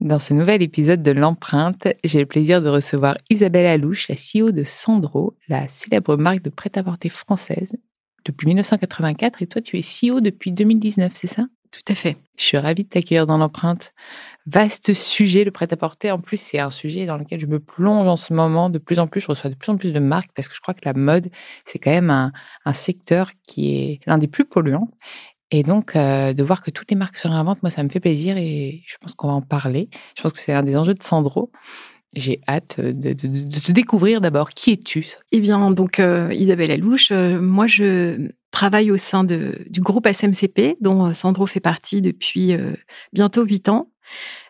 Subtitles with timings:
[0.00, 4.50] Dans ce nouvel épisode de l'empreinte, j'ai le plaisir de recevoir Isabelle Alouche, la CEO
[4.50, 7.74] de Sandro, la célèbre marque de prêt-à-porter française
[8.24, 11.44] depuis 1984 et toi tu es CEO depuis 2019, c'est ça?
[11.70, 12.16] Tout à fait.
[12.36, 13.92] Je suis ravie de t'accueillir dans l'empreinte.
[14.46, 16.10] Vaste sujet, le prêt-à-porter.
[16.10, 18.98] En plus, c'est un sujet dans lequel je me plonge en ce moment de plus
[18.98, 19.20] en plus.
[19.20, 21.28] Je reçois de plus en plus de marques parce que je crois que la mode,
[21.64, 22.32] c'est quand même un,
[22.64, 24.90] un secteur qui est l'un des plus polluants.
[25.50, 28.00] Et donc, euh, de voir que toutes les marques se réinventent, moi, ça me fait
[28.00, 29.88] plaisir et je pense qu'on va en parler.
[30.16, 31.50] Je pense que c'est l'un des enjeux de Sandro.
[32.14, 34.50] J'ai hâte de, te découvrir d'abord.
[34.50, 35.06] Qui es-tu?
[35.32, 40.06] Eh bien, donc, euh, Isabelle Alouche, euh, moi, je travaille au sein de, du groupe
[40.06, 42.56] SMCP, dont Sandro fait partie depuis
[43.12, 43.90] bientôt huit ans.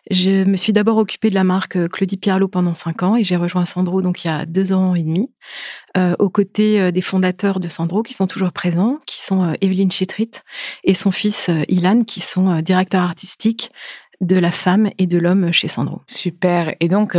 [0.09, 3.23] Je me suis d'abord occupée de la marque euh, Claudie Pierlot pendant cinq ans et
[3.23, 5.31] j'ai rejoint Sandro donc il y a deux ans et demi,
[5.95, 9.91] euh, aux côtés euh, des fondateurs de Sandro qui sont toujours présents, qui sont Evelyne
[9.91, 10.31] Chitrit
[10.83, 13.69] et son fils Ilan, qui sont directeurs artistiques
[14.21, 16.01] de la femme et de l'homme chez Sandro.
[16.07, 16.75] Super.
[16.79, 17.17] Et donc,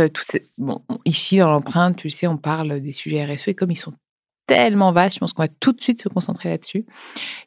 [1.05, 3.93] ici dans l'empreinte, tu sais, on parle des sujets RSE comme ils sont
[4.45, 6.85] tellement vaste, je pense qu'on va tout de suite se concentrer là-dessus.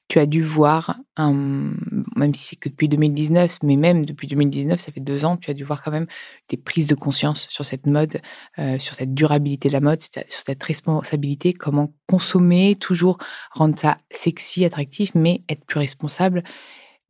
[0.08, 4.92] Tu as dû voir, même si c'est que depuis 2019, mais même depuis 2019, ça
[4.92, 6.06] fait deux ans, tu as dû voir quand même
[6.48, 8.20] des prises de conscience sur cette mode,
[8.58, 13.18] euh, sur cette durabilité de la mode, sur cette responsabilité, comment consommer, toujours
[13.52, 16.44] rendre ça sexy, attractif, mais être plus responsable.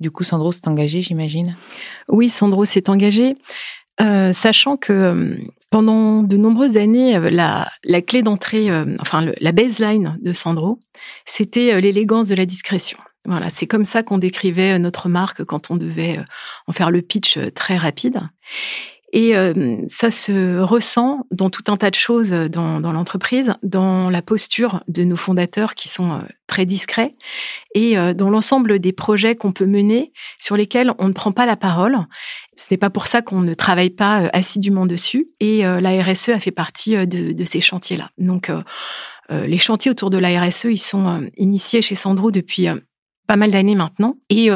[0.00, 1.56] Du coup, Sandro s'est engagé, j'imagine?
[2.08, 3.36] Oui, Sandro s'est engagé.
[4.00, 5.36] Euh, sachant que euh,
[5.70, 8.68] pendant de nombreuses années, euh, la, la clé d'entrée,
[9.00, 10.80] enfin la baseline de Sandro,
[11.24, 12.98] c'était l'élégance de la discrétion.
[13.24, 16.20] Voilà, c'est comme ça qu'on décrivait notre marque quand on devait
[16.68, 18.20] en faire le pitch très rapide.
[19.12, 19.34] Et
[19.88, 24.82] ça se ressent dans tout un tas de choses dans, dans l'entreprise, dans la posture
[24.88, 27.12] de nos fondateurs qui sont très discrets
[27.74, 31.56] et dans l'ensemble des projets qu'on peut mener sur lesquels on ne prend pas la
[31.56, 31.96] parole.
[32.56, 35.28] Ce n'est pas pour ça qu'on ne travaille pas assidûment dessus.
[35.40, 38.10] Et la RSE a fait partie de, de ces chantiers-là.
[38.18, 38.50] Donc,
[39.30, 42.68] les chantiers autour de la RSE, ils sont initiés chez Sandro depuis
[43.26, 44.16] pas mal d'années maintenant.
[44.30, 44.50] Et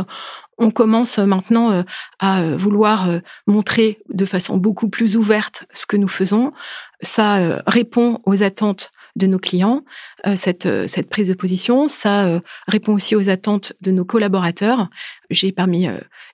[0.61, 1.83] on commence maintenant euh,
[2.21, 6.53] à euh, vouloir euh, montrer de façon beaucoup plus ouverte ce que nous faisons.
[7.01, 9.85] Ça répond aux attentes de nos clients,
[10.37, 11.89] cette, cette prise de position.
[11.89, 14.91] Ça répond aussi aux attentes de nos collaborateurs.
[15.31, 15.89] J'ai parmi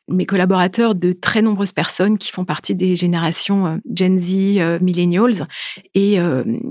[0.09, 5.47] mes collaborateurs de très nombreuses personnes qui font partie des générations Gen Z, Millennials,
[5.95, 6.19] et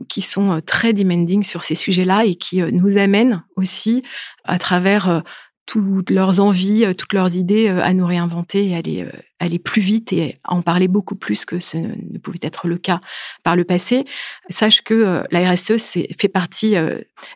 [0.10, 4.04] qui sont très demanding sur ces sujets-là et qui nous amènent aussi
[4.44, 5.24] à travers
[5.66, 9.60] toutes leurs envies, euh, toutes leurs idées euh, à nous réinventer et aller, euh, aller
[9.60, 13.00] plus vite et en parler beaucoup plus que ce ne pouvait être le cas
[13.44, 14.06] par le passé.
[14.50, 16.76] Sache que la RSE fait partie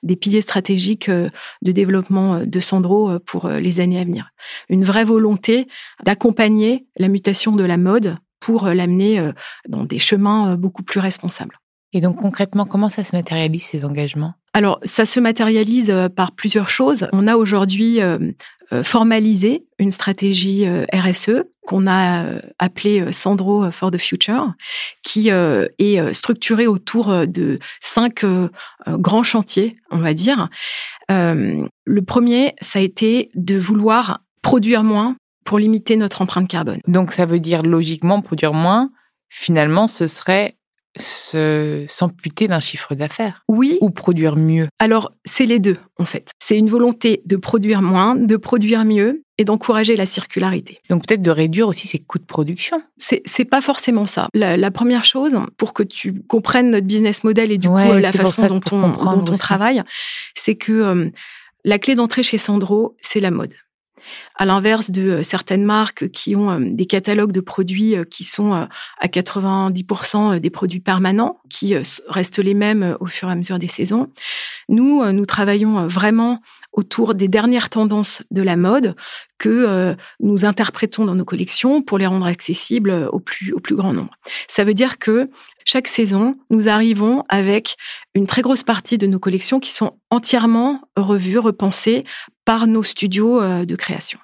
[0.04, 4.32] des piliers stratégiques de développement de Sandro pour les années à venir.
[4.70, 5.68] Une vraie volonté
[6.04, 9.32] d'accompagner la mutation de la mode pour l'amener
[9.68, 11.60] dans des chemins beaucoup plus responsables.
[11.94, 14.34] Et donc concrètement, comment ça se matérialise ces engagements?
[14.54, 17.08] Alors, ça se matérialise euh, par plusieurs choses.
[17.14, 18.20] On a aujourd'hui euh,
[18.84, 22.26] formalisé une stratégie RSE qu'on a
[22.60, 24.54] appelée Sandro for the Future,
[25.02, 28.24] qui est structurée autour de cinq
[28.88, 30.50] grands chantiers, on va dire.
[31.10, 35.16] le premier, ça a été de vouloir produire moins
[35.46, 36.80] pour limiter notre empreinte carbone.
[36.88, 38.92] Donc ça veut dire logiquement produire moins,
[39.30, 40.54] finalement ce serait
[40.98, 43.78] s'amputer d'un chiffre d'affaires Oui.
[43.82, 46.32] Ou produire mieux Alors, c'est les deux, en fait.
[46.40, 50.80] C'est une volonté de produire moins, de produire mieux et d'encourager la circularité.
[50.90, 54.28] Donc, peut-être de réduire aussi ses coûts de production C'est, pas forcément ça.
[54.34, 58.48] La, première chose, pour que tu comprennes notre business model et du coup la façon
[58.48, 59.82] dont on, dont on travaille,
[60.36, 61.10] c'est que euh,
[61.64, 63.54] la clé d'entrée chez Sandro, c'est la mode
[64.36, 68.24] à l'inverse de euh, certaines marques qui ont euh, des catalogues de produits euh, qui
[68.24, 71.76] sont à 90% des produits permanents, qui
[72.08, 74.10] restent les mêmes au fur et à mesure des saisons.
[74.68, 76.42] Nous, nous travaillons vraiment
[76.74, 78.96] autour des dernières tendances de la mode
[79.38, 83.94] que nous interprétons dans nos collections pour les rendre accessibles au plus, au plus grand
[83.94, 84.12] nombre.
[84.48, 85.30] Ça veut dire que
[85.70, 87.76] chaque saison, nous arrivons avec
[88.16, 92.06] une très grosse partie de nos collections qui sont entièrement revues, repensées
[92.44, 94.18] par nos studios euh, de création.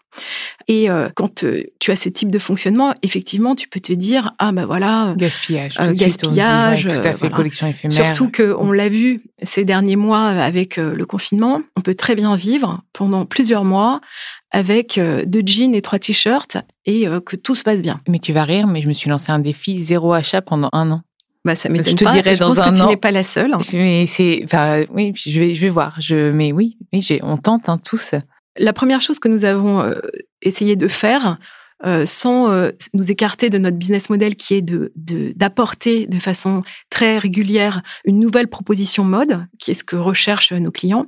[0.68, 4.32] Et euh, quand euh, tu as ce type de fonctionnement, effectivement, tu peux te dire
[4.40, 7.96] ah ben voilà gaspillage, gaspillage, tout à fait collection éphémère.
[7.96, 12.36] Surtout que on l'a vu ces derniers mois avec le confinement, on peut très bien
[12.36, 14.02] vivre pendant plusieurs mois
[14.50, 16.58] avec deux jeans et trois t-shirts
[16.88, 18.02] et que tout se passe bien.
[18.08, 20.90] Mais tu vas rire, mais je me suis lancé un défi zéro achat pendant un
[20.90, 21.02] an.
[21.46, 23.24] Bah, ça m'étonne je te Dirais je dans pense un que tu n'es pas la
[23.24, 23.56] seule.
[23.74, 25.96] Mais c'est, enfin, oui, je vais, je vais voir.
[26.02, 28.16] Je, mais oui, oui, on tente hein, tous.
[28.58, 30.00] La première chose que nous avons euh,
[30.42, 31.38] essayé de faire,
[31.86, 36.64] euh, sans euh, nous écarter de notre business model qui est de d'apporter de, façon
[36.90, 41.06] très régulière une nouvelle proposition mode, qui est ce que recherchent nos clients,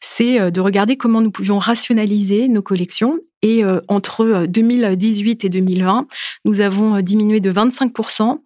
[0.00, 3.18] c'est de regarder comment nous pouvions rationaliser nos collections.
[3.46, 6.06] Et entre 2018 et 2020,
[6.46, 8.38] nous avons diminué de 25%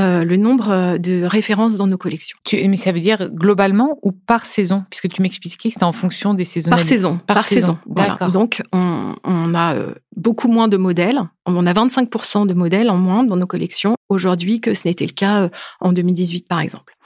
[0.00, 2.38] euh, le nombre euh, de références dans nos collections.
[2.52, 4.84] mais ça veut dire globalement ou par saison?
[4.88, 6.70] Puisque tu m'expliquais que c'était en fonction des saisons.
[6.70, 7.20] Par saison.
[7.26, 7.78] Par, saison.
[7.86, 8.32] D'accord.
[8.32, 11.20] Donc, on, on a euh, beaucoup moins de modèles.
[11.44, 15.12] On a 25% de modèles en moins dans nos collections aujourd'hui que ce n'était le
[15.12, 15.50] cas
[15.80, 16.96] en 2018, par exemple.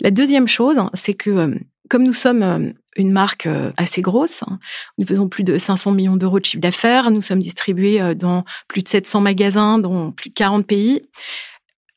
[0.00, 1.54] La deuxième chose, c'est que
[1.88, 4.42] comme nous sommes une marque assez grosse,
[4.98, 8.82] nous faisons plus de 500 millions d'euros de chiffre d'affaires, nous sommes distribués dans plus
[8.82, 11.02] de 700 magasins, dans plus de 40 pays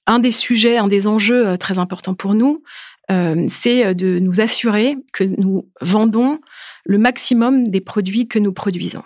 [0.08, 2.64] un des sujets, un des enjeux euh, très importants pour nous,
[3.12, 6.40] euh, c'est euh, de nous assurer que nous vendons
[6.86, 9.04] le maximum des produits que nous produisons.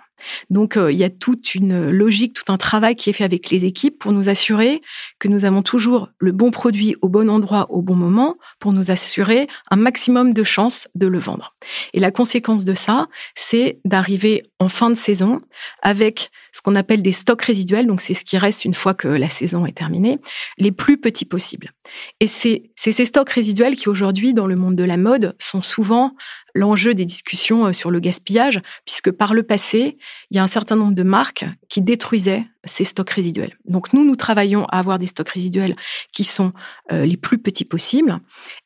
[0.50, 3.64] Donc, il y a toute une logique, tout un travail qui est fait avec les
[3.64, 4.80] équipes pour nous assurer
[5.18, 8.90] que nous avons toujours le bon produit au bon endroit au bon moment, pour nous
[8.90, 11.54] assurer un maximum de chances de le vendre.
[11.92, 15.38] Et la conséquence de ça, c'est d'arriver en fin de saison
[15.82, 19.08] avec ce qu'on appelle des stocks résiduels, donc c'est ce qui reste une fois que
[19.08, 20.18] la saison est terminée,
[20.56, 21.72] les plus petits possibles.
[22.20, 26.14] Et c'est ces stocks résiduels qui aujourd'hui, dans le monde de la mode, sont souvent
[26.56, 29.98] l'enjeu des discussions euh, sur le gaspillage, puisque par le passé,
[30.30, 33.56] il y a un certain nombre de marques qui détruisaient ces stocks résiduels.
[33.66, 35.76] Donc nous, nous travaillons à avoir des stocks résiduels
[36.12, 36.52] qui sont
[36.92, 38.18] euh, les plus petits possibles.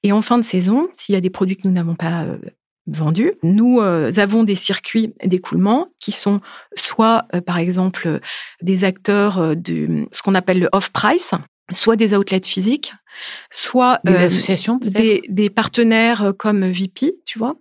[0.02, 2.38] Et en fin de saison, s'il y a des produits que nous n'avons pas euh,
[2.87, 3.34] vendus.
[3.44, 6.40] Nous avons des circuits d'écoulement qui sont
[6.75, 8.19] soit, par exemple,
[8.62, 11.32] des acteurs de ce qu'on appelle le off-price,
[11.70, 12.92] soit des outlets physiques,
[13.50, 17.56] soit des associations des, des, partenaires comme VP, tu vois,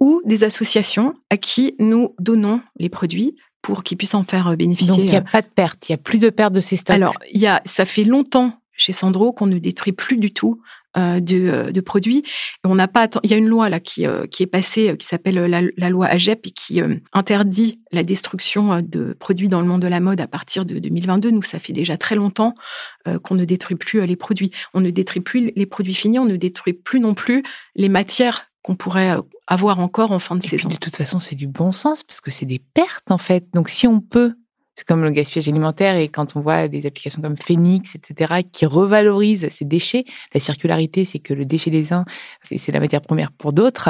[0.00, 4.96] ou des associations à qui nous donnons les produits pour qu'ils puissent en faire bénéficier.
[4.96, 6.76] Donc il n'y a pas de perte, il n'y a plus de perte de ces
[6.76, 6.94] stocks.
[6.94, 10.60] Alors il y a, ça fait longtemps chez Sandro qu'on ne détruit plus du tout
[10.96, 12.24] euh, euh, de, produits.
[12.64, 13.08] on n'a pas.
[13.22, 16.06] Il y a une loi là qui, euh, qui est passée, qui s'appelle la, loi
[16.06, 16.80] AGEP et qui
[17.12, 21.30] interdit la destruction de produits dans le monde de la mode à partir de 2022.
[21.30, 22.54] Nous, ça fait déjà très longtemps
[23.22, 24.50] qu'on ne détruit plus les produits.
[24.72, 26.18] On ne détruit plus les produits finis.
[26.18, 27.42] On ne détruit plus non plus
[27.74, 29.14] les matières qu'on pourrait
[29.46, 30.68] avoir encore en fin de saison.
[30.68, 33.46] de toute façon, c'est du bon sens parce que c'est des pertes en fait.
[33.52, 34.34] Donc si on peut
[34.78, 38.64] c'est comme le gaspillage alimentaire et quand on voit des applications comme Phoenix, etc., qui
[38.64, 42.04] revalorisent ces déchets, la circularité, c'est que le déchet des uns,
[42.42, 43.88] c'est la matière première pour d'autres.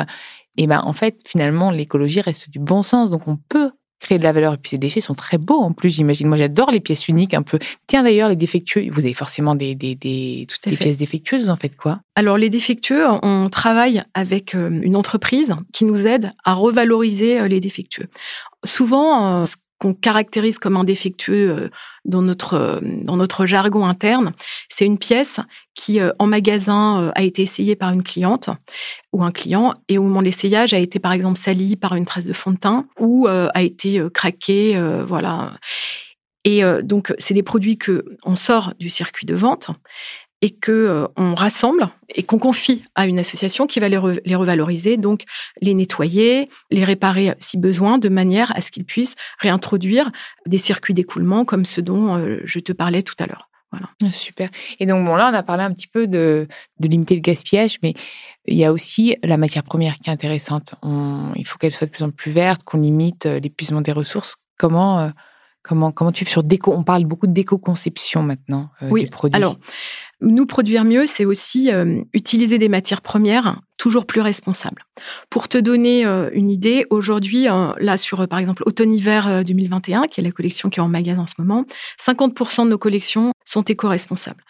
[0.56, 3.10] Et ben, en fait, finalement, l'écologie reste du bon sens.
[3.10, 4.54] Donc, on peut créer de la valeur.
[4.54, 6.26] Et puis ces déchets sont très beaux en plus, j'imagine.
[6.26, 7.58] Moi, j'adore les pièces uniques un peu.
[7.86, 11.50] Tiens, d'ailleurs, les défectueux, vous avez forcément des, des, des toutes les pièces défectueuses, vous
[11.50, 16.32] en faites quoi Alors, les défectueux, on travaille avec euh, une entreprise qui nous aide
[16.44, 18.08] à revaloriser euh, les défectueux.
[18.64, 19.44] Souvent, euh,
[19.78, 21.68] qu'on caractérise comme indéfectueux euh,
[22.04, 24.32] dans notre euh, dans notre jargon interne,
[24.68, 25.40] c'est une pièce
[25.74, 28.50] qui en magasin a été essayée par une cliente
[29.12, 32.04] ou un client et au moment de l'essayage a été par exemple sali par une
[32.04, 35.52] trace de fond de teint ou a été craqué, voilà.
[36.42, 39.70] Et donc c'est des produits que on sort du circuit de vente
[40.40, 44.96] et que euh, on rassemble et qu'on confie à une association qui va les, revaloriser,
[44.96, 45.24] donc
[45.60, 50.10] les nettoyer, les réparer si besoin, de manière à ce qu'ils puissent réintroduire
[50.46, 53.48] des circuits d'écoulement comme ceux dont euh, je te parlais tout à l'heure.
[53.70, 53.90] Voilà.
[54.02, 54.48] Ah, super.
[54.80, 56.46] Et donc bon là on a parlé un petit peu de,
[56.80, 57.92] limiter le gaspillage, mais
[58.46, 60.74] il y a aussi la matière première qui est intéressante.
[61.36, 64.36] il faut qu'elle soit de plus en plus verte, qu'on limite euh, l'épuisement des ressources.
[64.56, 65.10] Comment
[65.68, 69.04] Comment, comment tu sur déco On parle beaucoup déco-conception maintenant oui.
[69.04, 69.36] des produits.
[69.36, 69.58] Alors,
[70.22, 74.86] nous produire mieux, c'est aussi euh, utiliser des matières premières toujours plus responsables.
[75.28, 80.20] Pour te donner euh, une idée, aujourd'hui, euh, là sur par exemple automne-hiver 2021, qui
[80.20, 81.66] est la collection qui est en magasin en ce moment,
[82.02, 84.42] 50% de nos collections sont éco-responsables.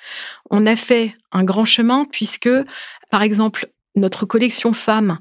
[0.50, 2.48] On a fait un grand chemin puisque,
[3.10, 5.18] par exemple, notre collection femmes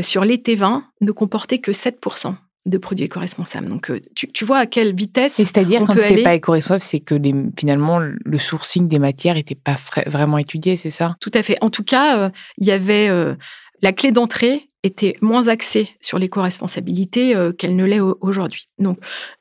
[0.00, 2.34] sur l'été 20 ne comportait que 7%
[2.66, 3.68] de produits éco-responsables.
[3.68, 5.34] Donc, euh, tu, vois à quelle vitesse.
[5.34, 9.76] c'est-à-dire, quand c'était pas éco-responsable, c'est que les, finalement, le sourcing des matières n'était pas
[10.06, 11.16] vraiment étudié, c'est ça?
[11.20, 11.56] Tout à fait.
[11.60, 13.08] En tout cas, euh, il y avait.
[13.08, 13.34] Euh,
[13.82, 18.70] la clé d'entrée était moins axée sur l'éco-responsabilité qu'elle ne l'est aujourd'hui.
[18.78, 18.98] Donc,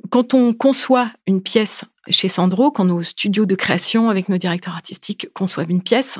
[0.09, 4.73] quand on conçoit une pièce chez Sandro, quand nos studios de création avec nos directeurs
[4.73, 6.19] artistiques conçoivent une pièce,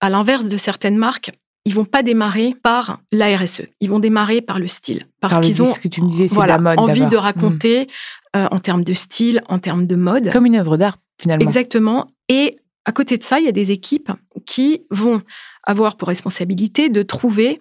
[0.00, 1.30] à l'inverse de certaines marques,
[1.64, 3.62] ils vont pas démarrer par la RSE.
[3.80, 5.06] Ils vont démarrer par le style.
[5.20, 7.88] Parce qu'ils ont ce que tu me disais, voilà, la mode, envie de raconter
[8.36, 10.32] euh, en termes de style, en termes de mode.
[10.32, 11.44] Comme une œuvre d'art, finalement.
[11.44, 12.06] Exactement.
[12.28, 14.10] Et à côté de ça, il y a des équipes
[14.46, 15.22] qui vont
[15.64, 17.60] avoir pour responsabilité de trouver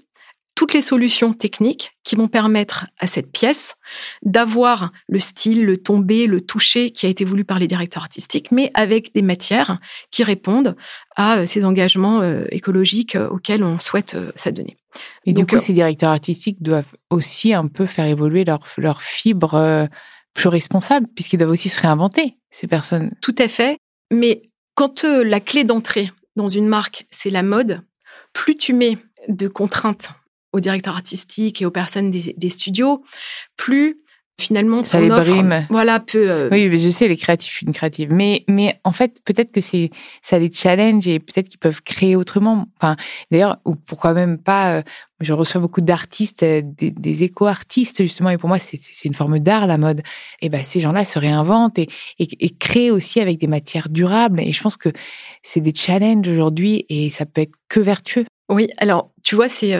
[0.55, 3.75] toutes les solutions techniques qui vont permettre à cette pièce
[4.23, 8.51] d'avoir le style, le tombé, le toucher qui a été voulu par les directeurs artistiques,
[8.51, 9.79] mais avec des matières
[10.11, 10.75] qui répondent
[11.15, 14.75] à euh, ces engagements euh, écologiques euh, auxquels on souhaite s'adonner.
[15.25, 19.87] Et du coup, ces directeurs artistiques doivent aussi un peu faire évoluer leur, leur fibre
[20.33, 23.11] plus responsable, puisqu'ils doivent aussi se réinventer, ces personnes.
[23.21, 23.77] Tout à fait.
[24.11, 27.81] Mais quand la clé d'entrée dans une marque, c'est la mode,
[28.33, 30.09] plus tu mets de contraintes
[30.53, 33.03] aux directeurs artistiques et aux personnes des, studios,
[33.57, 33.99] plus
[34.39, 35.65] finalement ça les brime.
[35.69, 38.11] voilà peut euh, oui mais je sais les créatifs je suis une créative.
[38.11, 39.89] Mais mais en fait peut-être que c'est
[40.21, 42.65] ça les challenge et peut-être qu'ils peuvent créer autrement.
[42.79, 42.95] Enfin
[43.31, 44.81] d'ailleurs ou pourquoi même pas euh,
[45.19, 49.67] je reçois beaucoup d'artistes euh, des, éco-artistes justement et pour moi c'est une forme d'art
[49.67, 50.01] la mode.
[50.41, 54.39] Et ben ces gens-là se réinventent et, et, et créent aussi avec des matières durables.
[54.39, 54.89] Et je pense que
[55.43, 58.25] c'est des challenges aujourd'hui et ça peut être que vertueux.
[58.47, 59.75] Oui alors tu vois c'est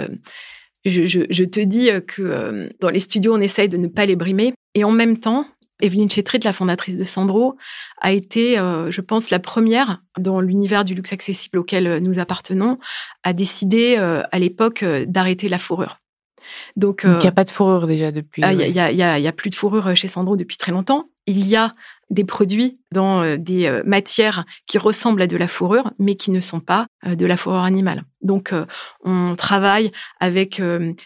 [0.85, 4.53] je, te dis que euh, dans les studios, on essaye de ne pas les brimer.
[4.75, 5.45] Et en même temps,
[5.81, 7.57] Evelyne Chetrit, la fondatrice de Sandro,
[7.99, 12.19] a été, euh, je pense, la première dans l'univers du luxe accessible auquel euh, nous
[12.19, 12.77] appartenons,
[13.23, 15.97] à décider à l'époque d'arrêter la fourrure.
[16.75, 18.41] Donc, il n'y a pas de fourrure déjà depuis.
[18.43, 21.09] Ah, il n'y a, plus de fourrure chez Sandro depuis très longtemps.
[21.27, 21.75] Il y a
[22.09, 26.31] des produits dans euh, des euh, matières qui ressemblent à de la fourrure, mais qui
[26.31, 28.03] ne sont pas euh, de la fourrure animale.
[28.21, 28.53] Donc,
[29.05, 30.61] on travaille avec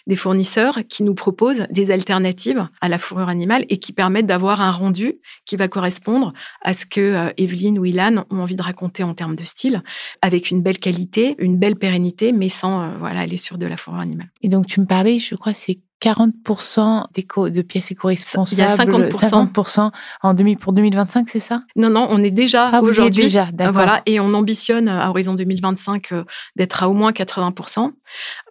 [0.08, 4.62] des fournisseurs qui nous proposent des alternatives à la fourrure animale et qui permettent d'avoir
[4.62, 6.34] un rendu qui va correspondre
[6.64, 9.84] à ce que Evelyne ou Ilan ont envie de raconter en termes de style,
[10.24, 14.02] avec une belle qualité, une belle pérennité, mais sans voilà aller sur de la fourrure
[14.02, 14.32] animale.
[14.42, 18.62] Et donc, tu me parlais, je crois, c'est 40% de pièces éco-responsables.
[18.62, 19.92] Il y a 50%.
[20.22, 21.64] en pour 2025, c'est ça?
[21.78, 23.24] Non, non, on est déjà ah, aujourd'hui.
[23.24, 23.74] déjà, d'accord.
[23.74, 26.24] Voilà, et on ambitionne à horizon 2025 euh,
[26.58, 27.92] d'être à au moins 80%.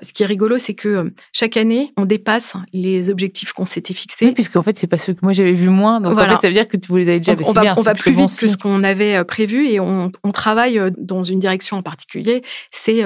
[0.01, 3.95] Ce qui est rigolo, c'est que euh, chaque année, on dépasse les objectifs qu'on s'était
[3.95, 4.27] fixés.
[4.27, 6.01] Oui, puisqu'en fait, c'est pas ceux que moi j'avais vu moins.
[6.01, 7.35] Donc en fait, ça veut dire que vous les avez déjà.
[7.45, 10.31] On, va, on va plus vite que ce qu'on avait euh, prévu et on, on,
[10.33, 13.05] travaille dans une direction en particulier, c'est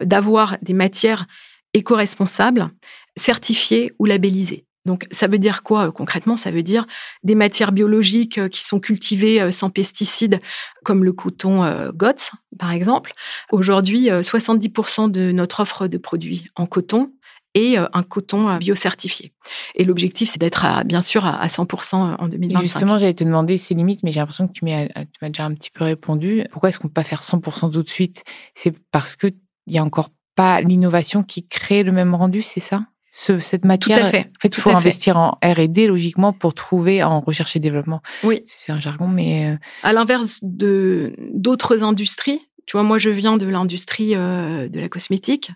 [0.00, 1.26] d'avoir des matières
[1.74, 2.70] éco-responsables
[3.18, 4.64] certifiés ou labellisés.
[4.88, 6.36] Donc ça veut dire quoi euh, concrètement?
[6.36, 6.86] Ça veut dire
[7.22, 10.40] des matières biologiques euh, qui sont cultivées euh, sans pesticides,
[10.82, 11.62] comme le coton
[11.94, 13.12] GOTS par exemple.
[13.52, 17.12] Aujourd'hui, 70% de notre offre de produits en coton
[17.54, 19.32] est un coton biocertifié.
[19.74, 22.62] Et l'objectif, c'est d'être bien sûr à 100% en 2025.
[22.62, 25.70] justement, j'allais te demander ces limites, mais j'ai l'impression que tu m'as déjà un petit
[25.70, 26.44] peu répondu.
[26.50, 28.24] Pourquoi est-ce qu'on ne peut pas faire 100% tout de suite?
[28.54, 29.34] C'est parce qu'il
[29.66, 32.86] n'y a encore pas l'innovation qui crée le même rendu, c'est ça?
[33.10, 33.98] Cette matière.
[33.98, 34.20] Tout à fait.
[34.20, 38.02] En fait, il faut investir en R&D logiquement pour trouver en recherche et développement.
[38.22, 38.42] Oui.
[38.44, 39.50] C'est un jargon, mais.
[39.50, 44.80] Euh, à l'inverse de d'autres industries, tu vois, moi je viens de l'industrie euh, de
[44.80, 45.50] la cosmétique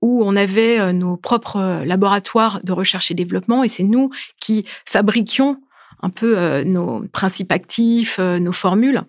[0.00, 4.66] où on avait euh, nos propres laboratoires de recherche et développement et c'est nous qui
[4.84, 5.58] fabriquions
[6.04, 9.02] un peu nos principes actifs, nos formules.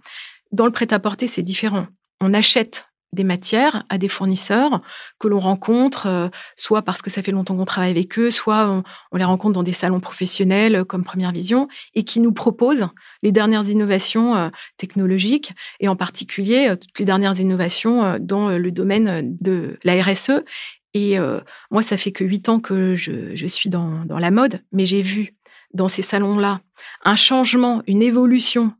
[0.52, 1.88] Dans le prêt-à-porter, c'est différent.
[2.22, 4.82] On achète des matières à des fournisseurs
[5.20, 8.84] que l'on rencontre, euh, soit parce que ça fait longtemps qu'on travaille avec eux, soit
[9.12, 12.88] on, les rencontre dans des salons professionnels euh, comme Première Vision, et qui nous proposent
[13.22, 19.38] les dernières innovations euh, technologiques, et en particulier toutes les dernières innovations dans le domaine
[19.40, 20.44] de la RSE.
[20.94, 21.18] Et
[21.72, 25.36] moi, ça fait que huit ans que je, suis dans la mode, mais j'ai vu
[25.74, 26.62] dans ces salons-là
[27.04, 28.74] un changement, une évolution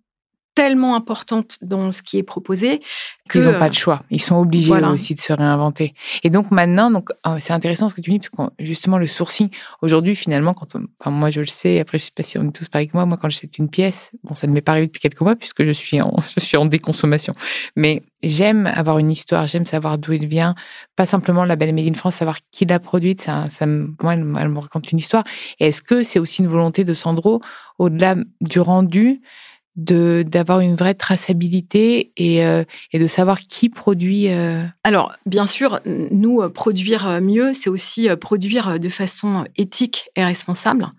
[0.56, 2.82] tellement importante dans ce qui est proposé
[3.30, 4.04] qu'ils n'ont pas de choix.
[4.10, 5.94] Ils sont obligés aussi de se réinventer.
[6.24, 9.08] Et donc maintenant, donc oh, c'est intéressant ce que tu dis parce que justement le
[9.08, 9.50] sourcing
[9.82, 12.52] aujourd'hui finalement quand enfin moi je le sais après je sais pas si on est
[12.52, 14.88] tous pareil que moi moi quand j'achète une pièce bon ça ne m'est pas arrivé
[14.88, 17.36] depuis quelques mois puisque je suis en je suis en déconsommation
[17.76, 20.56] mais j'aime avoir une histoire j'aime savoir d'où elle vient
[20.96, 24.26] pas simplement la belle Made in France savoir qui l'a produite ça ça moi elle,
[24.40, 25.24] elle me raconte une histoire
[25.60, 27.42] et est-ce que c'est aussi une volonté de Sandro
[27.80, 29.22] au-delà du rendu
[29.76, 34.32] de d'avoir une vraie traçabilité et, euh, et, de savoir qui produit.
[34.32, 34.64] Euh.
[34.84, 40.90] Alors, bien sûr, nous, euh, produire mieux, c'est aussi produire de façon éthique et responsable.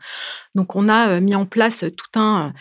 [0.54, 2.52] Donc, on a mis en place tout un,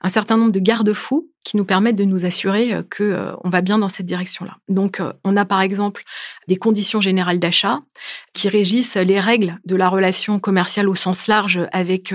[0.00, 3.50] un certain nombre de garde-fous qui nous permettent de nous assurer euh, que euh, on
[3.50, 4.56] va bien dans cette direction-là.
[4.68, 6.02] Donc, euh, on a par exemple
[6.48, 7.80] des conditions générales d'achat
[8.34, 12.14] qui régissent les règles de la relation commerciale au sens large avec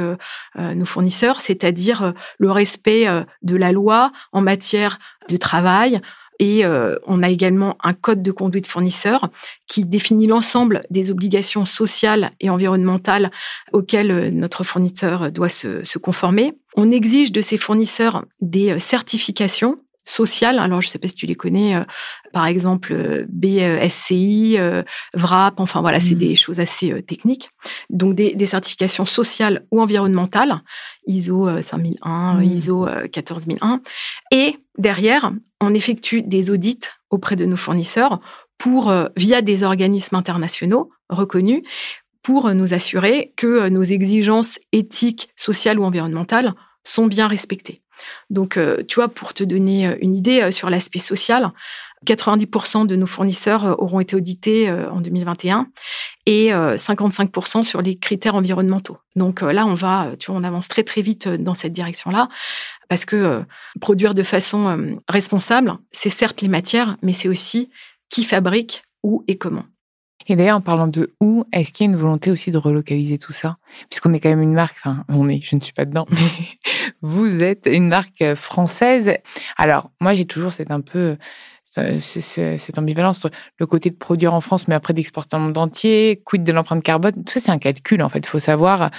[0.58, 3.06] nos fournisseurs, c'est-à-dire le respect
[3.44, 4.98] de la loi en matière
[5.30, 6.02] de travail,
[6.40, 9.30] et euh, on a également un code de conduite fournisseur
[9.68, 13.32] qui définit l'ensemble des obligations sociales et environnementales
[13.72, 16.54] auxquelles euh, notre fournisseur doit se, conformer.
[16.76, 20.60] On exige de ces fournisseurs des euh, certifications sociales.
[20.60, 21.84] Alors, je ne sais pas si tu les connais,
[22.32, 24.58] par exemple BSCI,
[25.14, 26.20] VRAP, enfin voilà, c'est mmh.
[26.20, 27.50] des choses assez techniques.
[27.90, 30.62] Donc, des, des, certifications sociales ou environnementales,
[31.08, 32.44] ISO 5001, mmh.
[32.44, 33.82] ISO 14001.
[34.32, 35.32] Et derrière,
[35.62, 38.20] on effectue des audits auprès de nos fournisseurs
[38.58, 41.62] pour, euh, via des organismes internationaux reconnus,
[42.24, 47.82] pour nous assurer que euh, nos exigences éthiques, sociales ou environnementales sont bien respectées.
[48.30, 51.52] Donc, euh, tu vois, pour te donner une idée sur l'aspect social,
[52.06, 55.68] 90% de nos fournisseurs auront été audités en 2021
[56.28, 59.00] et 55% sur les critères environnementaux.
[59.16, 62.30] Donc là, on va, tu vois, on avance très très vite dans cette direction-là
[62.90, 63.42] parce que euh,
[63.82, 67.70] produire de façon euh, responsable, c'est certes les matières, mais c'est aussi
[68.10, 69.66] qui fabrique, où et comment.
[70.28, 73.18] Et d'ailleurs, en parlant de où, est-ce qu'il y a une volonté aussi de relocaliser
[73.18, 73.58] tout ça?
[73.90, 76.48] Puisqu'on est quand même une marque, enfin, on est, je ne suis pas dedans, mais
[77.02, 79.14] vous êtes une marque euh, française.
[79.58, 81.18] Alors, moi, j'ai toujours cette un peu
[82.00, 83.28] cette ambivalence
[83.60, 86.84] le côté de produire en France, mais après d'exporter le monde entier, quid de l'empreinte
[86.84, 87.12] carbone?
[87.12, 88.20] Tout ça, c'est un calcul, en fait.
[88.20, 88.92] Il faut savoir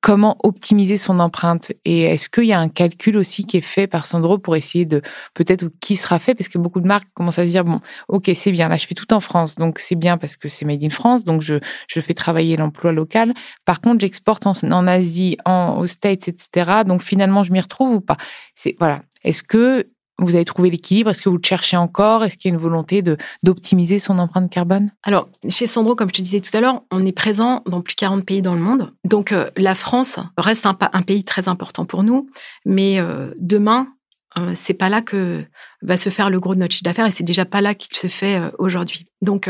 [0.00, 3.86] comment optimiser son empreinte Et est-ce qu'il y a un calcul aussi qui est fait
[3.86, 5.02] par Sandro pour essayer de
[5.34, 6.34] peut-être ou qui sera fait?
[6.34, 8.86] Parce que beaucoup de marques commencent à se dire bon, ok, c'est bien, là je
[8.86, 11.54] fais tout en France, donc c'est bien parce que c'est made in France, donc je,
[11.88, 13.34] je fais travailler l'emploi local.
[13.64, 16.82] Par contre, j'exporte en, Asie, en, aux States, etc.
[16.86, 18.16] Donc finalement, je m'y retrouve ou pas?
[18.54, 19.02] C'est voilà.
[19.24, 21.10] Est-ce que vous avez trouvé l'équilibre?
[21.10, 22.24] Est-ce que vous le cherchez encore?
[22.24, 23.02] Est-ce qu'il y a une volonté
[23.42, 24.90] d'optimiser son empreinte carbone?
[25.04, 27.94] Alors, chez Sandro, comme je te disais tout à l'heure, on est présent dans plus
[27.94, 28.92] de 40 pays dans le monde.
[29.04, 32.26] Donc, euh, la France reste un, pays très important pour nous.
[32.64, 33.88] Mais euh, demain,
[34.36, 35.44] euh, c'est pas là que
[35.82, 37.96] va se faire le gros de notre chiffre d'affaires et c'est déjà pas là qu'il
[37.96, 39.06] se fait aujourd'hui.
[39.22, 39.48] Donc,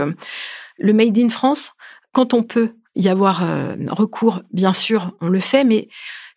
[0.79, 1.73] le Made in France,
[2.13, 3.43] quand on peut y avoir
[3.89, 5.89] recours, bien sûr, on le fait, mais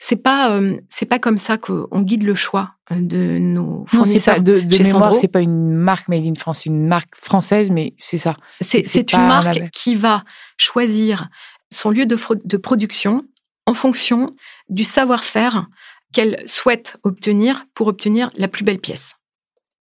[0.03, 4.37] c'est pas euh, c'est pas comme ça qu'on guide le choix euh, de nos fournisseurs.
[4.37, 7.15] Non, pas, de, de mémoire, c'est pas une marque made in France, c'est une marque
[7.15, 8.35] française, mais c'est ça.
[8.61, 10.23] C'est une marque qui va
[10.57, 11.29] choisir
[11.69, 13.21] son lieu de, de production
[13.67, 14.35] en fonction
[14.69, 15.67] du savoir-faire
[16.13, 19.13] qu'elle souhaite obtenir pour obtenir la plus belle pièce.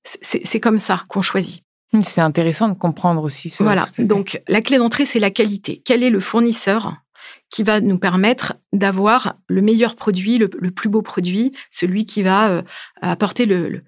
[0.05, 1.65] C'est comme ça qu'on choisit.
[2.05, 3.49] C'est intéressant de comprendre aussi.
[3.49, 3.87] Ce voilà.
[3.99, 5.83] Donc, la clé d'entrée, c'est la qualité.
[5.85, 6.97] Quel est le fournisseur
[7.51, 12.51] qui va nous permettre d'avoir le meilleur produit, le, plus beau produit, celui qui va
[12.51, 12.63] euh,
[13.03, 13.83] apporter le,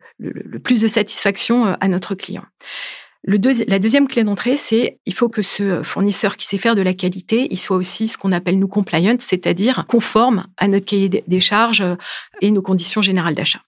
[0.63, 2.45] plus de satisfaction euh, à notre client.
[3.25, 6.93] La deuxième clé d'entrée, c'est il faut que ce fournisseur qui sait faire de la
[6.93, 11.41] qualité, il soit aussi ce qu'on appelle nous compliant, c'est-à-dire conforme à notre cahier des
[11.41, 11.95] charges euh,
[12.41, 13.61] et nos conditions générales d'achat.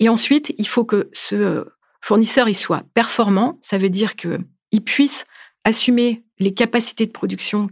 [0.00, 1.64] Et ensuite, il faut que ce
[2.00, 4.40] fournisseur il soit performant, ça veut dire que
[4.72, 5.26] il puisse
[5.64, 7.68] assumer les capacités de production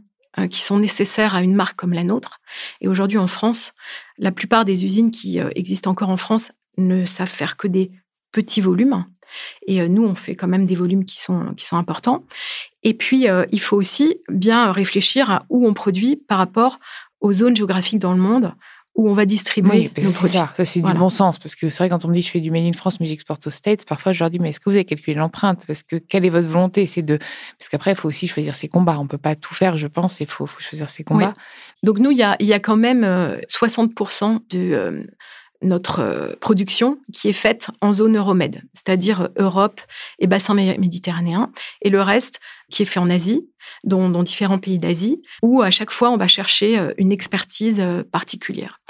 [0.49, 2.41] qui sont nécessaires à une marque comme la nôtre.
[2.81, 3.73] Et aujourd'hui, en France,
[4.19, 7.91] la plupart des usines qui euh, existent encore en France ne savent faire que des
[8.33, 9.07] petits volumes.
[9.67, 12.25] Et euh, nous, on fait quand même des volumes qui sont, qui sont importants.
[12.83, 16.79] Et puis, il faut aussi bien réfléchir à où on produit par rapport
[17.21, 18.55] aux zones géographiques dans le monde
[18.97, 20.33] où on va distribuer Oui, nos produits.
[20.33, 20.95] ça, ça c'est Voilà.
[20.95, 21.39] du bon sens.
[21.39, 23.07] Parce que c'est vrai, quand on me dit je fais du Made in France, mais
[23.07, 25.65] j'exporte aux States, parfois je leur dis, mais est-ce que vous avez calculé l'empreinte?
[25.67, 26.87] Parce que quelle est votre volonté?
[26.87, 27.19] C'est de.
[27.59, 28.99] Parce qu'après, il faut aussi choisir ses combats.
[28.99, 31.35] On peut pas tout faire, je pense, il faut, faut choisir ses combats.
[31.83, 35.03] Donc nous, il y a, y a quand même euh, 60% de euh,
[35.63, 39.81] notre euh, production qui est faite en zone Euromed, c'est-à-dire Europe
[40.19, 41.51] et bassin mé- méditerranéen,
[41.83, 42.41] et le reste
[42.71, 43.49] qui est fait en Asie,
[43.85, 48.03] dans différents pays d'Asie, où à chaque fois on va chercher euh, une expertise euh,
[48.03, 48.81] particulière.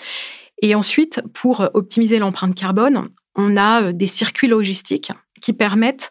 [0.62, 6.10] Et ensuite, pour optimiser l'empreinte carbone, on a des circuits logistiques qui permettent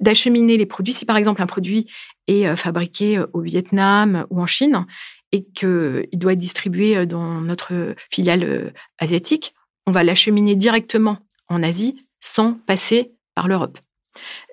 [0.00, 0.92] d'acheminer les produits.
[0.92, 1.86] Si par exemple un produit
[2.26, 4.84] est fabriqué au Vietnam ou en Chine,
[5.30, 9.54] et qu'il doit être distribué dans notre filiale asiatique,
[9.86, 11.18] on va l'acheminer directement
[11.48, 13.78] en Asie sans passer par l'Europe.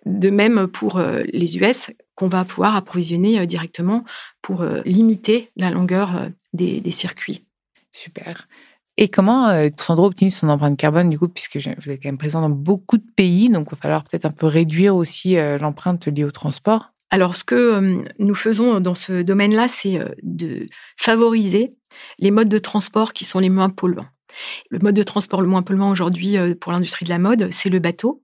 [0.05, 4.03] De même pour euh, les US, qu'on va pouvoir approvisionner euh, directement
[4.41, 7.45] pour euh, limiter la longueur des, des circuits.
[7.91, 8.47] Super.
[8.97, 12.17] Et comment euh, Sandro optimise son empreinte carbone, du coup, puisque vous êtes quand même
[12.17, 15.57] présent dans beaucoup de pays, donc il va falloir peut-être un peu réduire aussi euh,
[15.57, 16.91] l'empreinte liée au transport?
[17.09, 20.67] Alors, ce que euh, nous faisons dans ce domaine-là, c'est de
[20.97, 21.71] favoriser
[22.19, 24.07] les modes de transport qui sont les moins polluants.
[24.69, 27.69] Le mode de transport le moins polluant aujourd'hui euh, pour l'industrie de la mode, c'est
[27.69, 28.23] le bateau.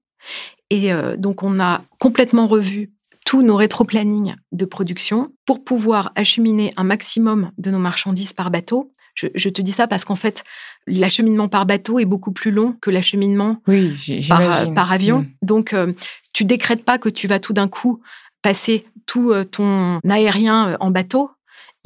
[0.70, 2.92] Et euh, donc, on a complètement revu
[3.26, 8.92] tous nos rétro-plannings de production pour pouvoir acheminer un maximum de nos marchandises par bateau.
[9.16, 10.44] Je, je te dis ça parce qu'en fait,
[10.86, 13.90] l'acheminement par bateau est beaucoup plus long que l'acheminement Oui,
[14.30, 14.74] par, j'imagine.
[14.74, 15.20] par avion.
[15.20, 15.28] Mm.
[15.42, 15.92] Donc, euh,
[16.34, 18.02] tu décrètes pas que tu vas tout d'un coup
[18.42, 21.32] passer tout euh, ton aérien euh, en bateau.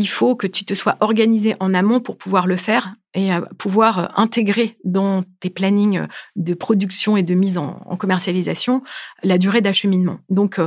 [0.01, 3.41] Il faut que tu te sois organisé en amont pour pouvoir le faire et euh,
[3.59, 8.81] pouvoir euh, intégrer dans tes plannings euh, de production et de mise en, en commercialisation
[9.21, 10.17] la durée d'acheminement.
[10.29, 10.59] Donc,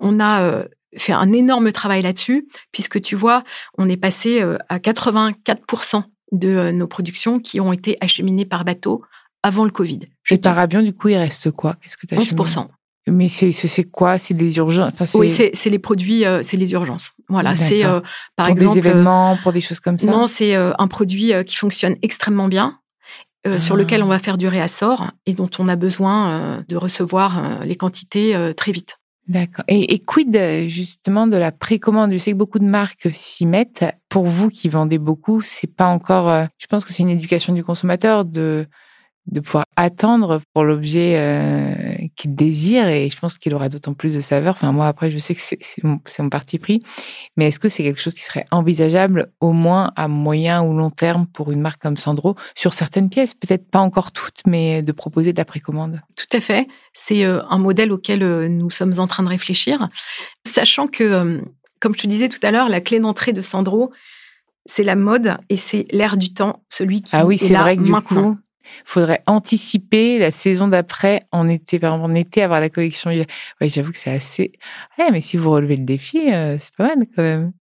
[0.00, 0.64] on a
[0.96, 3.44] fait un énorme travail là-dessus, puisque tu vois,
[3.78, 9.04] on est passé à 84% de nos productions qui ont été acheminées par bateau
[9.44, 10.00] avant le Covid.
[10.24, 11.76] Je Et par avion, du coup, il reste quoi?
[11.80, 12.66] Qu'est-ce que tu as 11%.
[13.08, 14.18] Mais c'est quoi?
[14.18, 14.92] C'est des urgences?
[14.98, 17.12] Enfin, Oui, c'est c'est les produits, euh, c'est les urgences.
[17.28, 18.00] Voilà, c'est euh,
[18.36, 18.74] par pour exemple.
[18.74, 20.06] des événements, pour des choses comme euh, ça?
[20.06, 22.78] Non, c'est euh, un produit euh, qui fonctionne extrêmement bien,
[23.46, 23.78] euh, sur Ah.
[23.78, 27.64] lequel on va faire du réassort et dont on a besoin euh, de recevoir euh,
[27.64, 28.98] les quantités euh, très vite.
[29.28, 29.64] D'accord.
[29.68, 32.12] Et, et quid euh, justement de la précommande?
[32.12, 33.84] Je sais que beaucoup de marques s'y mettent.
[34.08, 36.28] Pour vous qui vendez beaucoup, c'est pas encore.
[36.28, 38.66] euh, je pense que c'est une éducation du consommateur de
[39.26, 44.14] de pouvoir attendre pour l'objet euh, qu'il désire et je pense qu'il aura d'autant plus
[44.14, 44.54] de saveur.
[44.54, 46.82] Enfin moi après je sais que c'est mon, parti pris,
[47.36, 50.90] mais est-ce que c'est quelque chose qui serait envisageable au moins à moyen ou long
[50.90, 54.92] terme pour une marque comme Sandro sur certaines pièces, peut-être pas encore toutes, mais de
[54.92, 56.00] proposer de la précommande.
[56.16, 56.66] Tout à fait.
[56.92, 59.88] C'est euh, un modèle auquel euh, nous sommes en train de réfléchir,
[60.46, 61.40] sachant que,
[61.80, 63.92] comme je te disais tout à l'heure, la clé d'entrée de Sandro,
[64.66, 67.62] c'est la mode et c'est l'air du temps, celui qui Ah oui, est c'est là
[67.62, 68.34] vrai que du maintenant.
[68.34, 68.38] coup,
[68.84, 73.10] faudrait anticiper la saison d'après en été, en été, avoir la collection.
[73.10, 74.52] Ouais, j'avoue que c'est assez.
[74.98, 77.52] Ouais, mais si vous relevez le défi, euh, c'est pas mal quand même.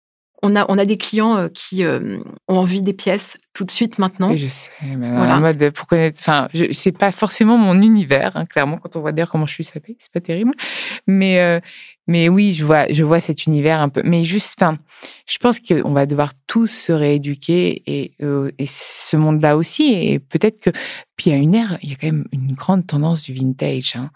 [0.43, 3.71] On a, on a des clients euh, qui euh, ont envie des pièces tout de
[3.71, 4.35] suite maintenant.
[4.35, 5.27] Je sais, mais Voilà.
[5.27, 6.17] la mode pour connaître.
[6.19, 8.77] Enfin, c'est pas forcément mon univers, hein, clairement.
[8.77, 10.53] Quand on voit d'ailleurs comment je suis sapée, c'est pas terrible.
[11.05, 11.59] Mais euh,
[12.07, 14.01] mais oui, je vois, je vois cet univers un peu.
[14.03, 14.77] Mais juste, enfin,
[15.27, 19.93] je pense qu'on va devoir tous se rééduquer et euh, et ce monde-là aussi.
[19.93, 20.69] Et peut-être que
[21.15, 23.33] puis il y a une ère, il y a quand même une grande tendance du
[23.33, 23.93] vintage.
[23.95, 24.09] Hein.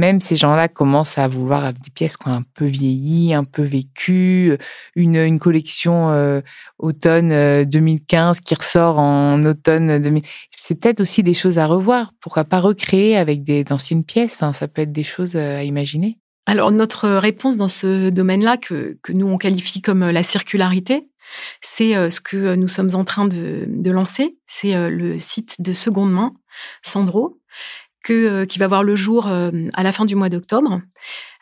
[0.00, 4.56] Même ces gens-là commencent à vouloir des pièces qui un peu vieilli, un peu vécu,
[4.96, 6.40] une, une collection euh,
[6.78, 10.22] automne euh, 2015 qui ressort en automne 2000.
[10.56, 12.12] C'est peut-être aussi des choses à revoir.
[12.22, 14.36] Pourquoi pas recréer avec d'anciennes pièces?
[14.36, 16.16] Enfin, ça peut être des choses euh, à imaginer.
[16.46, 21.10] Alors, notre réponse dans ce domaine-là, que, que nous on qualifie comme euh, la circularité,
[21.60, 24.38] c'est euh, ce que nous sommes en train de, de lancer.
[24.46, 26.32] C'est euh, le site de seconde main,
[26.82, 27.38] Sandro,
[28.02, 30.80] que, euh, qui va voir le jour euh, à la fin du mois d'octobre,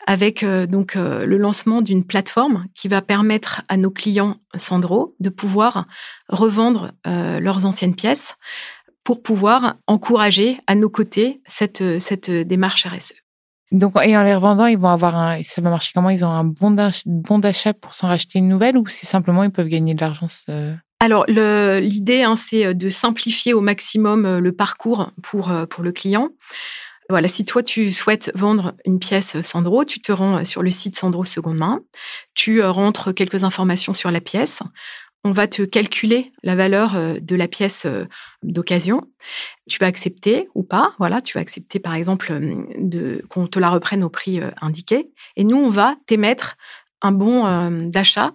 [0.07, 5.29] avec euh, donc le lancement d'une plateforme qui va permettre à nos clients Sandro de
[5.29, 5.87] pouvoir
[6.29, 8.37] revendre leurs anciennes pièces
[9.05, 13.15] pour pouvoir encourager à nos côtés cette, cette démarche RSE.
[13.71, 15.43] Donc, et en les revendant, ils vont avoir un.
[15.43, 16.09] Ça va marcher comment?
[16.09, 19.45] Ils ont un bon d'ach- bon d'achat pour s'en racheter une nouvelle ou c'est simplement
[19.45, 20.27] ils peuvent gagner de l'argent
[21.01, 25.93] Alors, l'idée, hein, c'est de simplifier au maximum euh, le parcours pour, euh, pour le
[25.93, 26.31] client.
[27.09, 30.97] Voilà, si toi, tu souhaites vendre une pièce Sandro, tu te rends sur le site
[30.97, 31.81] Sandro Seconde Main,
[32.35, 34.61] tu euh, rentres quelques informations sur la pièce,
[35.25, 38.05] on va te calculer la valeur euh, de la pièce euh,
[38.43, 39.03] d'occasion.
[39.69, 40.95] Tu vas accepter ou pas.
[40.99, 45.11] Voilà, tu vas accepter par exemple euh, qu'on te la reprenne au prix euh, indiqué.
[45.37, 46.57] Et nous, on va t'émettre
[47.03, 48.33] un bon euh, d'achat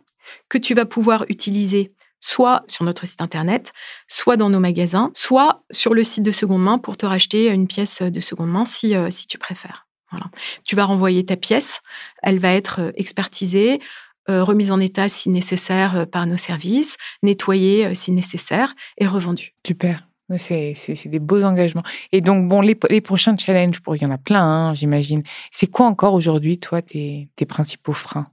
[0.49, 3.73] que tu vas pouvoir utiliser soit sur notre site internet,
[4.07, 7.67] soit dans nos magasins, soit sur le site de seconde main pour te racheter une
[7.67, 9.88] pièce de seconde main si, euh, si tu préfères.
[10.09, 10.27] Voilà.
[10.63, 11.81] Tu vas renvoyer ta pièce,
[12.21, 13.81] elle va être euh, expertisée,
[14.29, 19.53] euh, remise en état si nécessaire par nos services, nettoyée si nécessaire et revendue.
[19.67, 20.07] Super.
[20.38, 21.83] C'est des beaux engagements.
[22.13, 25.23] Et donc, bon, les, les prochains challenges, pour, il y en a plein, hein, j'imagine.
[25.51, 28.25] C'est quoi encore aujourd'hui, toi, tes, tes principaux freins?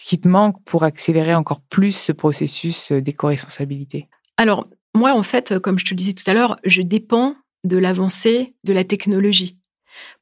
[0.00, 4.08] Ce qui te manque pour accélérer encore plus ce processus d'éco-responsabilité?
[4.38, 7.34] Alors, moi, en fait, comme je te le disais tout à l'heure, je dépends
[7.64, 9.58] de l'avancée de la technologie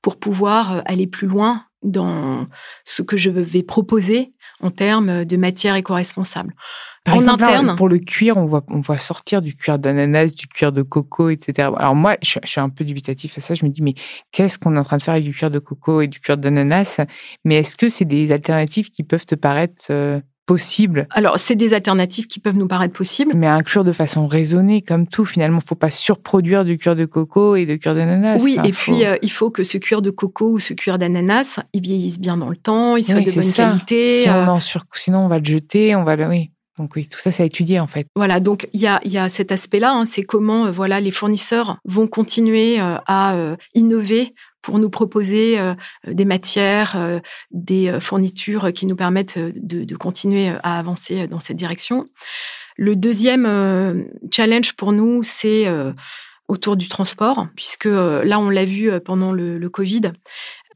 [0.03, 2.49] pour pouvoir euh, aller plus loin dans
[2.83, 6.57] ce que je vais proposer en termes de matière éco-responsable.
[7.09, 10.35] Par en exemple, interne, pour le cuir, on voit, on voit sortir du cuir d'ananas,
[10.35, 11.71] du cuir de coco, etc.
[11.77, 13.55] Alors moi, je, suis un peu dubitatif à ça.
[13.55, 13.95] Je me dis, mais
[14.33, 16.37] qu'est-ce qu'on est en train de faire avec du cuir de coco et du cuir
[16.37, 17.01] d'ananas?
[17.45, 21.07] Mais est-ce que c'est des alternatives qui peuvent te paraître euh, possible.
[21.11, 23.33] Alors, c'est des alternatives qui peuvent nous paraître possibles.
[23.35, 27.05] Mais à inclure de façon raisonnée, comme tout, finalement, faut pas surproduire du cuir de
[27.05, 28.39] coco et de cuir d'ananas.
[28.43, 31.61] Oui, et puis euh, il faut que ce cuir de coco ou ce cuir d'ananas,
[31.75, 34.27] il vieillisse bien dans le temps, il soit de bonne qualité.
[34.27, 34.59] Euh.
[34.95, 36.27] Sinon, on va le jeter, on va le...
[36.27, 36.51] Oui.
[36.79, 38.07] Donc oui, tout ça, c'est à étudier en fait.
[38.17, 41.11] Voilà, donc il y a, y a, cet aspect-là, hein, c'est comment euh, voilà les
[41.11, 45.75] fournisseurs vont continuer à innover pour nous proposer euh,
[46.07, 51.57] des matières, euh, des euh, fournitures qui nous permettent de, continuer à avancer dans cette
[51.57, 52.05] direction.
[52.77, 55.67] Le deuxième challenge pour nous, c'est
[56.47, 60.13] autour du transport, puisque là, on l'a vu pendant le, Covid,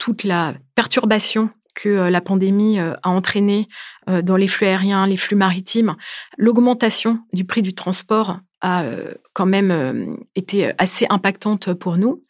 [0.01, 3.69] toute la perturbation que la pandémie a entraîné
[4.07, 5.97] dans les flux aériens, les flux maritimes,
[6.37, 12.23] l'augmentation du prix du transport a euh, quand même euh, été assez impactante pour nous.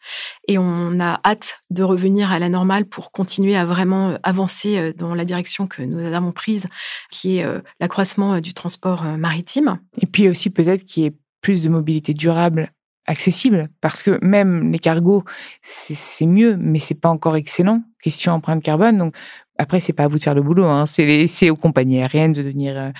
[0.47, 4.93] Et on a hâte de revenir à la normale pour continuer à vraiment euh, avancer
[4.93, 6.65] dans la direction que nous avons prise,
[7.11, 7.45] qui est
[7.79, 9.79] l'accroissement du transport maritime.
[10.01, 12.71] Et puis aussi peut-être qu'il y ait plus de mobilité durable
[13.05, 15.23] accessible parce que même les cargos
[15.61, 19.15] c'est mieux mais c'est pas encore excellent question empreinte carbone donc
[19.57, 20.85] après c'est pas à vous de faire le boulot hein.
[20.85, 22.93] c'est aux compagnies aériennes de devenir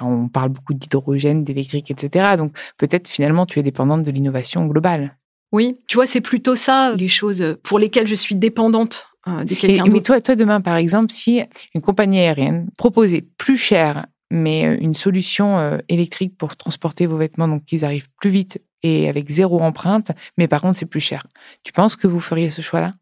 [0.00, 2.36] on parle beaucoup d'hydrogène, d'électrique, etc.
[2.36, 5.16] Donc peut-être finalement tu es dépendante de l'innovation globale.
[5.52, 9.54] Oui, tu vois, c'est plutôt ça les choses pour lesquelles je suis dépendante euh, de
[9.54, 9.84] quelqu'un.
[9.92, 11.42] Mais toi, toi, demain, par exemple, si
[11.74, 17.18] une compagnie aérienne proposait plus cher, mais euh, une solution euh, électrique pour transporter vos
[17.18, 21.00] vêtements, donc qu'ils arrivent plus vite et avec zéro empreinte, mais par contre c'est plus
[21.00, 21.26] cher,
[21.62, 22.94] tu penses que vous feriez ce choix-là?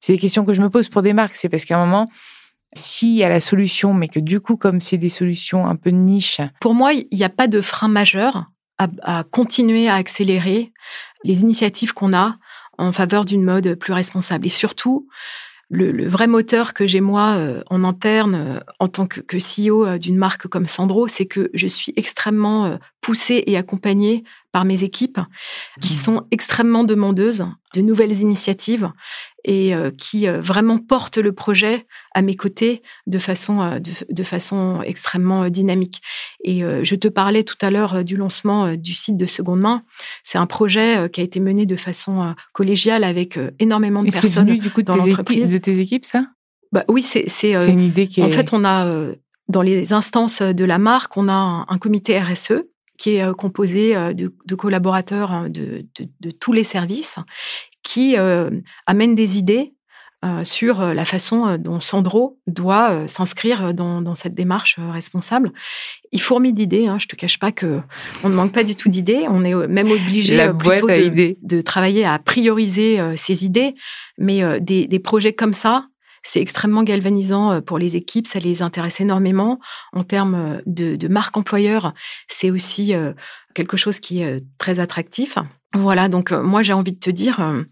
[0.00, 2.08] C'est des questions que je me pose pour des marques, c'est parce qu'à un moment,
[2.72, 5.90] s'il y a la solution, mais que du coup, comme c'est des solutions un peu
[5.90, 6.40] niche.
[6.60, 8.46] Pour moi, il n'y a pas de frein majeur
[8.78, 10.72] à, continuer à accélérer
[11.24, 12.36] les initiatives qu'on a
[12.78, 14.46] en faveur d'une mode plus responsable.
[14.46, 15.06] Et surtout,
[15.70, 19.86] le, vrai moteur que j'ai moi euh, en interne euh, en tant que, que CEO
[19.86, 24.82] euh, d'une marque comme Sandro, c'est que je suis extrêmement poussée et accompagnée par mes
[24.82, 25.20] équipes
[25.80, 25.96] qui mmh.
[25.96, 28.90] sont extrêmement demandeuses de nouvelles initiatives
[29.44, 34.22] et euh, qui euh, vraiment portent le projet à mes côtés de façon, euh, de,
[34.22, 36.00] façon extrêmement dynamique.
[36.44, 39.82] Et je te parlais tout à l'heure du lancement du site de seconde main.
[40.24, 44.58] C'est un projet qui a été mené de façon collégiale avec énormément de personnes venu,
[44.58, 45.50] du coup, dans l'entreprise.
[45.50, 46.26] De tes équipes, ça?
[46.72, 47.26] Bah, Oui, c'est
[47.68, 48.24] une idée qui est...
[48.24, 49.12] En fait, on a
[49.48, 52.62] dans les instances de la marque, on a un comité RSE
[52.98, 55.86] qui est composé de, collaborateurs hein, de,
[56.20, 57.18] de, tous les services
[57.82, 58.50] qui euh,
[58.86, 59.74] amène des idées
[60.24, 65.52] euh, sur euh, la façon dont Sandro doit s'inscrire dans, cette démarche responsable.
[66.12, 66.86] Il fourmille d'idées.
[66.86, 67.80] Hein, je te cache pas que
[68.22, 69.24] on ne manque pas du tout d'idées.
[69.28, 73.74] On est même obligé plutôt de, de, travailler à prioriser ces idées.
[74.18, 75.86] Mais des, des, projets comme ça,
[76.22, 78.26] c'est extrêmement galvanisant pour les équipes.
[78.26, 79.58] Ça les intéresse énormément
[79.92, 81.92] en termes de, de marque employeur.
[82.28, 82.94] C'est aussi
[83.54, 85.38] quelque chose qui est très attractif.
[85.74, 87.62] Voilà, donc euh, moi j'ai envie de te dire, euh,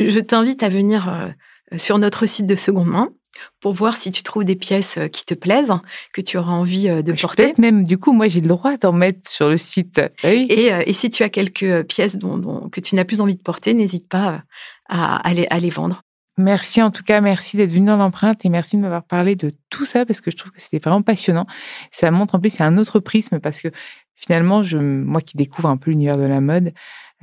[0.00, 3.10] je t'invite à venir euh, sur notre site de seconde main
[3.60, 5.72] pour voir si tu trouves des pièces qui te plaisent,
[6.12, 7.42] que tu auras envie de porter.
[7.42, 10.00] Peut-être même, du coup, moi j'ai le droit d'en mettre sur le site.
[10.22, 14.08] Et, si tu as quelques pièces dont, que tu n'as plus envie de porter, n'hésite
[14.08, 14.44] pas
[14.88, 16.02] à, les, à les vendre.
[16.36, 19.52] Merci en tout cas, merci d'être venu dans l'empreinte et merci de m'avoir parlé de
[19.70, 21.46] tout ça parce que je trouve que c'était vraiment passionnant.
[21.92, 23.68] Ça montre en plus c'est un autre prisme parce que
[24.16, 26.72] finalement, je, moi qui découvre un peu l'univers de la mode,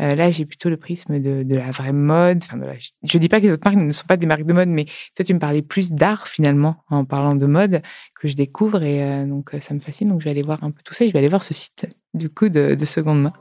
[0.02, 2.40] euh, là, j'ai plutôt le prisme de, de, la vraie mode.
[2.44, 2.60] Enfin,
[3.04, 4.86] je dis pas que les autres marques ne sont pas des marques de mode, mais
[5.16, 7.82] toi, tu me parlais plus d'art finalement en parlant de mode
[8.20, 10.10] que je découvre et euh, donc euh, ça me fascine.
[10.10, 11.54] Donc, je vais aller voir un peu tout ça et je vais aller voir ce
[11.54, 13.34] site du coup de, de seconde main.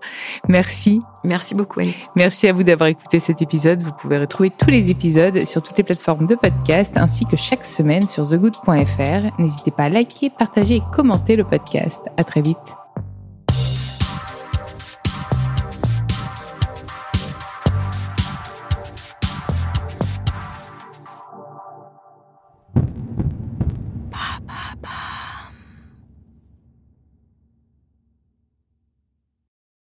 [0.49, 1.01] Merci.
[1.25, 2.01] Merci beaucoup, Alice.
[2.15, 3.83] Merci à vous d'avoir écouté cet épisode.
[3.83, 7.65] Vous pouvez retrouver tous les épisodes sur toutes les plateformes de podcast ainsi que chaque
[7.65, 9.41] semaine sur thegood.fr.
[9.41, 12.01] N'hésitez pas à liker, partager et commenter le podcast.
[12.17, 12.80] À très vite.